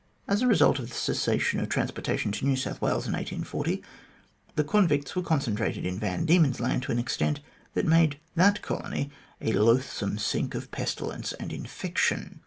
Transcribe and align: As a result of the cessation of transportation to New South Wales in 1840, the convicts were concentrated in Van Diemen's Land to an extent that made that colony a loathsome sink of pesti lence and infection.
As 0.27 0.41
a 0.41 0.47
result 0.47 0.79
of 0.79 0.89
the 0.89 0.95
cessation 0.95 1.59
of 1.59 1.69
transportation 1.69 2.31
to 2.31 2.45
New 2.47 2.55
South 2.55 2.81
Wales 2.81 3.05
in 3.05 3.13
1840, 3.13 3.83
the 4.55 4.63
convicts 4.63 5.15
were 5.15 5.21
concentrated 5.21 5.85
in 5.85 5.99
Van 5.99 6.25
Diemen's 6.25 6.59
Land 6.59 6.81
to 6.81 6.91
an 6.91 6.97
extent 6.97 7.39
that 7.75 7.85
made 7.85 8.19
that 8.33 8.63
colony 8.63 9.11
a 9.41 9.51
loathsome 9.53 10.17
sink 10.17 10.55
of 10.55 10.71
pesti 10.71 11.05
lence 11.07 11.33
and 11.33 11.53
infection. 11.53 12.39